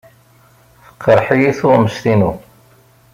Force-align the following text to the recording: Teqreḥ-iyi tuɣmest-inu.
Teqreḥ-iyi 0.93 1.51
tuɣmest-inu. 1.59 2.31